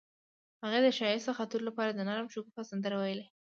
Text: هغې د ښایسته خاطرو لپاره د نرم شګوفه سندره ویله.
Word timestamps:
هغې 0.63 0.79
د 0.83 0.87
ښایسته 0.97 1.31
خاطرو 1.37 1.67
لپاره 1.69 1.91
د 1.93 1.99
نرم 2.09 2.27
شګوفه 2.33 2.61
سندره 2.71 2.95
ویله. 2.97 3.25